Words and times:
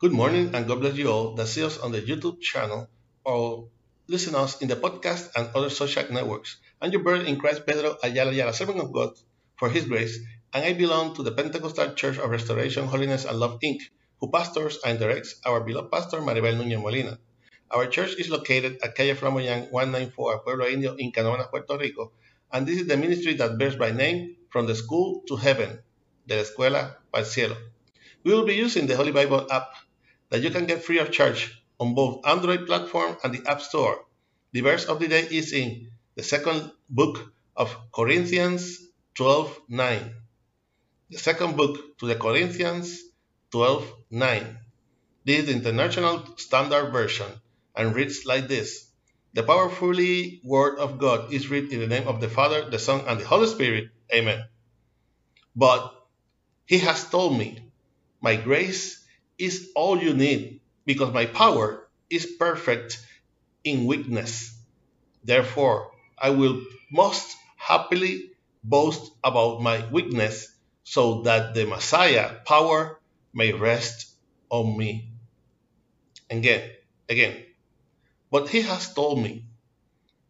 Good 0.00 0.12
morning 0.12 0.54
and 0.54 0.66
God 0.66 0.80
bless 0.80 0.96
you 0.96 1.12
all 1.12 1.34
that 1.34 1.46
see 1.46 1.62
us 1.62 1.76
on 1.76 1.92
the 1.92 2.00
YouTube 2.00 2.40
channel 2.40 2.88
or 3.22 3.68
listen 4.08 4.34
us 4.34 4.62
in 4.62 4.68
the 4.68 4.74
podcast 4.74 5.28
and 5.36 5.50
other 5.54 5.68
social 5.68 6.10
networks. 6.10 6.56
I'm 6.80 6.90
your 6.90 7.02
brother 7.02 7.26
in 7.26 7.38
Christ, 7.38 7.66
Pedro 7.66 7.98
Ayala 8.02 8.30
Ayala, 8.30 8.54
servant 8.54 8.80
of 8.80 8.94
God 8.94 9.10
for 9.58 9.68
His 9.68 9.84
grace, 9.84 10.18
and 10.54 10.64
I 10.64 10.72
belong 10.72 11.16
to 11.16 11.22
the 11.22 11.32
Pentecostal 11.32 11.92
Church 11.92 12.16
of 12.16 12.30
Restoration, 12.30 12.86
Holiness, 12.86 13.26
and 13.26 13.38
Love, 13.38 13.60
Inc., 13.60 13.82
who 14.20 14.30
pastors 14.30 14.78
and 14.86 14.98
directs 14.98 15.38
our 15.44 15.60
beloved 15.60 15.92
pastor 15.92 16.22
Maribel 16.22 16.56
Núñez 16.56 16.80
Molina. 16.80 17.18
Our 17.70 17.86
church 17.86 18.14
is 18.16 18.30
located 18.30 18.78
at 18.82 18.94
Calle 18.94 19.14
Flamboyant 19.14 19.70
194, 19.70 20.38
Pueblo 20.38 20.64
Indio, 20.64 20.94
in 20.94 21.12
Canóvanas, 21.12 21.50
Puerto 21.50 21.76
Rico, 21.76 22.12
and 22.50 22.66
this 22.66 22.80
is 22.80 22.86
the 22.86 22.96
ministry 22.96 23.34
that 23.34 23.58
bears 23.58 23.76
by 23.76 23.90
name 23.90 24.36
From 24.48 24.66
the 24.66 24.74
School 24.74 25.20
to 25.28 25.36
Heaven, 25.36 25.78
de 26.26 26.36
la 26.36 26.42
Escuela 26.42 26.96
para 27.12 27.22
el 27.22 27.30
Cielo. 27.30 27.56
We 28.24 28.32
will 28.32 28.46
be 28.46 28.54
using 28.54 28.86
the 28.86 28.96
Holy 28.96 29.12
Bible 29.12 29.46
app 29.50 29.68
that 30.30 30.42
you 30.42 30.50
can 30.50 30.66
get 30.66 30.82
free 30.82 30.98
of 30.98 31.10
charge 31.10 31.62
on 31.78 31.94
both 31.94 32.26
Android 32.26 32.66
platform 32.66 33.16
and 33.22 33.34
the 33.34 33.48
App 33.50 33.60
Store. 33.60 34.04
The 34.52 34.62
verse 34.62 34.86
of 34.86 34.98
the 35.00 35.08
day 35.08 35.26
is 35.30 35.52
in 35.52 35.90
the 36.14 36.22
second 36.22 36.72
book 36.88 37.32
of 37.56 37.76
Corinthians 37.92 38.78
12:9. 39.16 40.14
The 41.10 41.18
second 41.18 41.56
book 41.56 41.98
to 41.98 42.06
the 42.06 42.14
Corinthians 42.14 43.00
12:9. 43.52 44.58
This 45.24 45.40
is 45.40 45.46
the 45.46 45.52
International 45.52 46.24
Standard 46.36 46.90
Version 46.92 47.30
and 47.76 47.94
reads 47.94 48.24
like 48.24 48.48
this. 48.48 48.86
The 49.34 49.42
powerfully 49.42 50.40
word 50.42 50.78
of 50.78 50.98
God 50.98 51.32
is 51.32 51.48
read 51.48 51.72
in 51.72 51.80
the 51.80 51.86
name 51.86 52.08
of 52.08 52.20
the 52.20 52.28
Father, 52.28 52.68
the 52.68 52.78
Son, 52.78 53.04
and 53.06 53.20
the 53.20 53.26
Holy 53.26 53.46
Spirit. 53.46 53.90
Amen. 54.12 54.44
But 55.54 55.94
he 56.66 56.78
has 56.78 57.08
told 57.08 57.38
me, 57.38 57.70
My 58.20 58.36
grace 58.36 58.99
is 59.40 59.70
all 59.74 59.98
you 60.02 60.14
need 60.14 60.60
because 60.84 61.12
my 61.12 61.26
power 61.26 61.88
is 62.10 62.26
perfect 62.26 63.00
in 63.64 63.86
weakness. 63.86 64.54
Therefore, 65.24 65.92
I 66.18 66.30
will 66.30 66.62
most 66.90 67.36
happily 67.56 68.32
boast 68.62 69.12
about 69.24 69.62
my 69.62 69.86
weakness 69.90 70.52
so 70.84 71.22
that 71.22 71.54
the 71.54 71.66
Messiah 71.66 72.36
power 72.44 73.00
may 73.32 73.52
rest 73.52 74.10
on 74.50 74.76
me. 74.76 75.08
Again, 76.28 76.70
again. 77.08 77.36
But 78.30 78.48
he 78.48 78.62
has 78.62 78.92
told 78.94 79.22
me, 79.22 79.44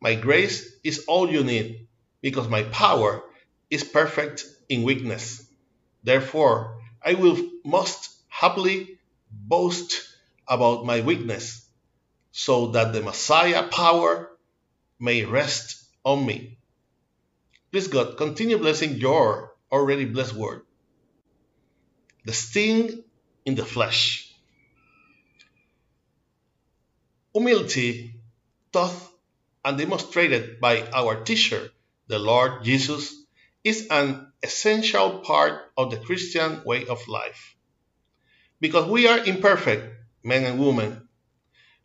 My 0.00 0.14
grace 0.14 0.76
is 0.84 1.04
all 1.06 1.30
you 1.30 1.44
need 1.44 1.86
because 2.20 2.48
my 2.48 2.62
power 2.64 3.22
is 3.70 3.84
perfect 3.84 4.44
in 4.68 4.82
weakness. 4.82 5.46
Therefore, 6.02 6.80
I 7.02 7.14
will 7.14 7.38
most 7.64 8.10
happily 8.28 8.95
boast 9.44 10.02
about 10.48 10.84
my 10.86 11.00
weakness, 11.00 11.68
so 12.32 12.68
that 12.68 12.92
the 12.92 13.02
Messiah 13.02 13.68
power 13.68 14.30
may 14.98 15.24
rest 15.24 15.84
on 16.04 16.24
me. 16.24 16.58
Please, 17.72 17.88
God, 17.88 18.16
continue 18.16 18.58
blessing 18.58 18.94
your 18.94 19.52
already 19.70 20.04
blessed 20.04 20.34
word. 20.34 20.62
The 22.24 22.32
sting 22.32 23.04
in 23.44 23.54
the 23.54 23.64
flesh. 23.64 24.32
Humility, 27.34 28.14
taught 28.72 28.94
and 29.64 29.76
demonstrated 29.76 30.60
by 30.60 30.88
our 30.92 31.22
teacher, 31.24 31.70
the 32.06 32.18
Lord 32.18 32.64
Jesus, 32.64 33.14
is 33.64 33.88
an 33.90 34.32
essential 34.42 35.18
part 35.18 35.72
of 35.76 35.90
the 35.90 35.96
Christian 35.96 36.62
way 36.64 36.86
of 36.86 37.06
life. 37.08 37.55
Because 38.60 38.88
we 38.88 39.06
are 39.06 39.18
imperfect, 39.18 39.84
men 40.24 40.44
and 40.44 40.58
women, 40.58 41.08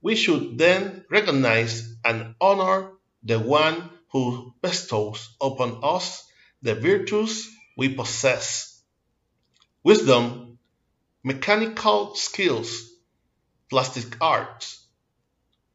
we 0.00 0.16
should 0.16 0.58
then 0.58 1.04
recognize 1.10 1.96
and 2.04 2.34
honor 2.40 2.92
the 3.22 3.38
one 3.38 3.90
who 4.12 4.54
bestows 4.62 5.34
upon 5.40 5.80
us 5.82 6.24
the 6.62 6.74
virtues 6.74 7.50
we 7.76 7.94
possess. 7.94 8.82
Wisdom, 9.82 10.58
mechanical 11.22 12.14
skills, 12.14 12.90
plastic 13.70 14.16
arts, 14.20 14.86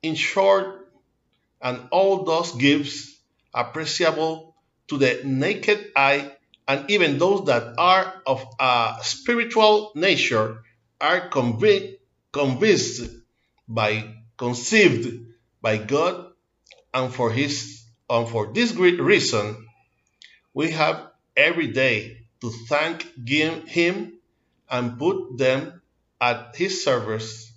in 0.02 0.16
short, 0.16 0.92
and 1.62 1.88
all 1.92 2.24
those 2.24 2.52
gifts 2.54 3.16
appreciable 3.54 4.56
to 4.88 4.98
the 4.98 5.22
naked 5.24 5.92
eye 5.96 6.32
and 6.68 6.90
even 6.90 7.18
those 7.18 7.46
that 7.46 7.74
are 7.78 8.22
of 8.26 8.46
a 8.60 8.98
spiritual 9.02 9.92
nature 9.96 10.64
are 11.02 11.30
convinced 12.32 13.10
by 13.68 14.16
conceived 14.38 15.26
by 15.62 15.78
God 15.78 16.32
and 16.94 17.14
for 17.14 17.32
his 17.32 17.84
and 18.10 18.28
for 18.28 18.52
this 18.54 18.72
great 18.72 19.00
reason 19.00 19.68
we 20.54 20.72
have 20.72 21.12
every 21.36 21.68
day 21.68 22.26
to 22.42 22.50
thank 22.68 23.06
him 23.28 24.20
and 24.70 24.98
put 24.98 25.38
them 25.38 25.82
at 26.20 26.56
his 26.56 26.84
service 26.84 27.52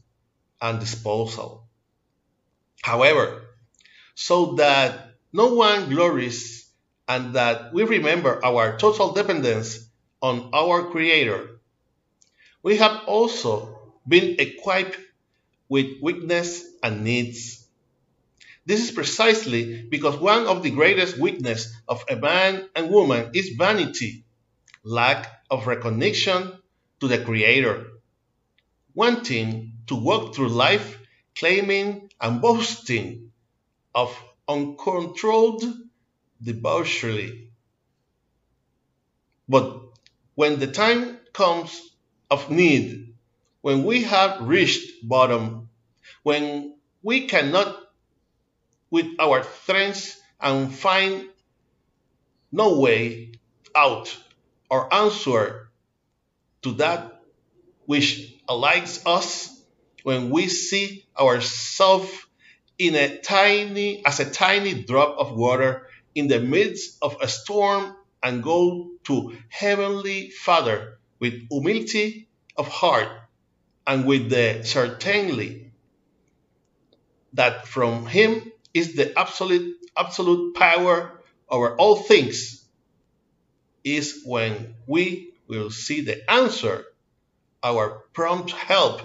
and 0.60 0.78
disposal. 0.78 1.66
However, 2.82 3.42
so 4.14 4.54
that 4.54 5.14
no 5.32 5.54
one 5.54 5.88
glories 5.90 6.68
and 7.08 7.34
that 7.34 7.72
we 7.72 7.84
remember 7.84 8.44
our 8.44 8.78
total 8.78 9.12
dependence 9.12 9.88
on 10.20 10.50
our 10.52 10.90
Creator 10.90 11.51
we 12.62 12.76
have 12.76 13.04
also 13.06 13.78
been 14.06 14.36
equipped 14.38 14.98
with 15.68 16.00
weakness 16.00 16.64
and 16.82 17.04
needs. 17.04 17.66
This 18.64 18.84
is 18.84 18.90
precisely 18.92 19.82
because 19.82 20.16
one 20.16 20.46
of 20.46 20.62
the 20.62 20.70
greatest 20.70 21.18
weaknesses 21.18 21.74
of 21.88 22.04
a 22.08 22.16
man 22.16 22.68
and 22.76 22.90
woman 22.90 23.30
is 23.34 23.56
vanity, 23.58 24.24
lack 24.84 25.28
of 25.50 25.66
recognition 25.66 26.52
to 27.00 27.08
the 27.08 27.18
Creator, 27.18 27.90
wanting 28.94 29.72
to 29.88 29.96
walk 29.96 30.34
through 30.34 30.48
life 30.50 30.98
claiming 31.34 32.10
and 32.20 32.40
boasting 32.40 33.32
of 33.94 34.16
uncontrolled 34.48 35.64
debauchery. 36.40 37.50
But 39.48 39.80
when 40.34 40.60
the 40.60 40.68
time 40.68 41.18
comes 41.32 41.91
of 42.32 42.50
need, 42.50 43.14
when 43.60 43.84
we 43.84 44.04
have 44.04 44.40
reached 44.40 45.06
bottom, 45.06 45.68
when 46.22 46.74
we 47.02 47.26
cannot 47.26 47.76
with 48.90 49.06
our 49.20 49.42
strength 49.44 50.18
and 50.40 50.72
find 50.74 51.28
no 52.50 52.78
way 52.80 53.32
out 53.76 54.16
or 54.70 54.92
answer 54.92 55.68
to 56.62 56.72
that 56.72 57.22
which 57.84 58.34
aligns 58.48 59.02
us 59.06 59.62
when 60.02 60.30
we 60.30 60.48
see 60.48 61.04
ourselves 61.18 62.10
in 62.78 62.94
a 62.94 63.18
tiny 63.18 64.04
as 64.06 64.20
a 64.20 64.30
tiny 64.30 64.82
drop 64.82 65.16
of 65.18 65.36
water 65.36 65.86
in 66.14 66.28
the 66.28 66.40
midst 66.40 66.96
of 67.02 67.16
a 67.20 67.28
storm 67.28 67.94
and 68.22 68.42
go 68.42 68.90
to 69.04 69.36
heavenly 69.50 70.30
father 70.30 70.98
with 71.22 71.48
humility 71.50 72.28
of 72.56 72.66
heart 72.66 73.06
and 73.86 74.04
with 74.04 74.28
the 74.28 74.64
certainty 74.64 75.70
that 77.34 77.68
from 77.68 78.06
him 78.06 78.50
is 78.74 78.96
the 78.96 79.16
absolute 79.16 79.76
absolute 79.96 80.56
power 80.56 81.22
over 81.48 81.76
all 81.76 81.94
things 81.94 82.64
is 83.84 84.22
when 84.24 84.74
we 84.88 85.32
will 85.46 85.70
see 85.70 86.00
the 86.00 86.18
answer 86.28 86.84
our 87.62 88.02
prompt 88.12 88.50
help. 88.50 89.00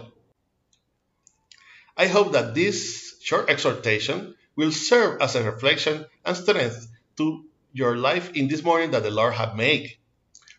I 1.96 2.08
hope 2.08 2.31
that 2.31 2.56
this 2.56 3.16
short 3.22 3.48
exhortation 3.52 4.34
will 4.56 4.72
serve 4.72 5.22
as 5.22 5.36
a 5.36 5.44
reflection 5.44 6.06
and 6.25 6.36
strength 6.36 6.88
to 7.18 7.46
your 7.74 7.96
life 7.96 8.31
in 8.34 8.48
this 8.48 8.64
morning 8.64 8.90
that 8.92 9.04
the 9.04 9.12
lord 9.12 9.34
have 9.36 9.56
made 9.56 9.94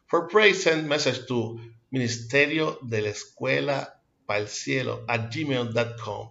for 0.08 0.26
praise, 0.26 0.62
send 0.62 0.88
message 0.88 1.26
to 1.28 1.60
Ministerio 1.92 2.78
de 2.86 3.02
la 3.02 3.10
Escuela 3.10 3.88
para 4.26 4.40
el 4.40 4.48
Cielo 4.48 5.04
at 5.08 5.30
gmail.com. 5.30 6.30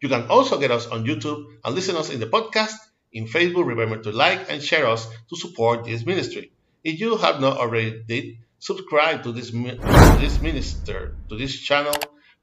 You 0.00 0.08
can 0.08 0.26
also 0.28 0.58
get 0.58 0.70
us 0.70 0.86
on 0.86 1.04
YouTube 1.04 1.44
and 1.64 1.74
listen 1.74 1.96
us 1.96 2.10
in 2.10 2.20
the 2.20 2.26
podcast. 2.26 2.74
In 3.12 3.26
Facebook, 3.26 3.66
remember 3.66 3.98
to 4.02 4.10
like 4.12 4.50
and 4.50 4.62
share 4.62 4.86
us 4.86 5.06
to 5.28 5.36
support 5.36 5.84
this 5.84 6.06
ministry. 6.06 6.52
If 6.82 7.00
you 7.00 7.16
have 7.16 7.40
not 7.40 7.58
already 7.58 8.02
did, 8.06 8.38
subscribe 8.58 9.22
to 9.24 9.32
this, 9.32 9.50
to 9.50 10.16
this 10.20 10.40
minister, 10.40 11.16
to 11.28 11.36
this 11.36 11.58
channel, 11.58 11.94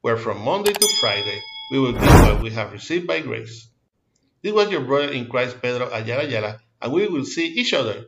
where 0.02 0.16
from 0.16 0.44
Monday 0.44 0.72
to 0.72 0.88
Friday, 1.00 1.40
we 1.72 1.80
will 1.80 1.92
give 1.92 2.02
what 2.02 2.42
we 2.42 2.50
have 2.50 2.72
received 2.72 3.06
by 3.06 3.20
grace. 3.20 3.68
This 4.42 4.52
was 4.52 4.70
your 4.70 4.82
brother 4.82 5.10
in 5.10 5.28
Christ, 5.28 5.60
Pedro 5.60 5.90
Ayala 5.92 6.24
Ayala, 6.24 6.60
and 6.80 6.92
we 6.92 7.08
will 7.08 7.24
see 7.24 7.46
each 7.46 7.72
other 7.72 8.06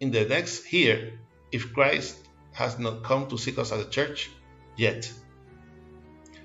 in 0.00 0.10
the 0.10 0.24
next 0.24 0.72
year 0.72 1.18
if 1.52 1.72
Christ 1.72 2.16
has 2.52 2.78
not 2.78 3.04
come 3.04 3.28
to 3.28 3.38
seek 3.38 3.58
us 3.58 3.72
as 3.72 3.80
a 3.80 3.90
church 3.90 4.30
yet. 4.76 5.10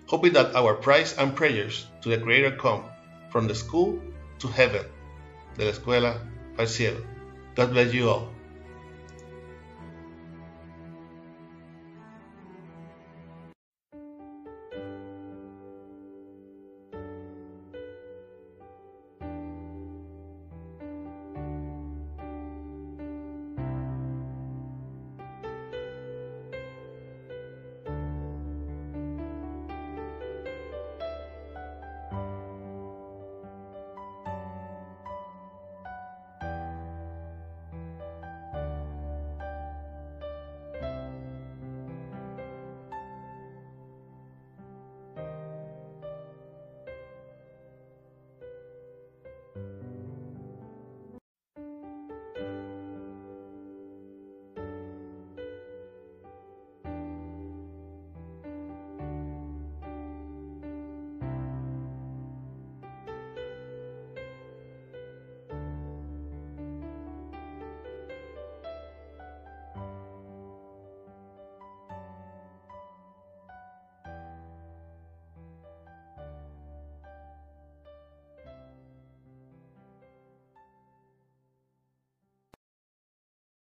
hoping 0.08 0.34
that 0.34 0.56
our 0.56 0.74
prayers 0.74 1.14
and 1.18 1.36
prayers 1.36 1.88
to 2.02 2.10
the 2.10 2.18
Creator 2.18 2.56
come 2.56 2.84
from 3.30 3.48
the 3.48 3.56
school 3.56 4.00
to 4.40 4.48
heaven, 4.48 4.86
de 5.58 5.66
la 5.66 5.72
escuela 5.72 6.20
al 6.58 6.68
cielo. 6.68 7.04
God 7.56 7.72
bless 7.72 7.94
you 7.94 8.10
all. 8.10 8.32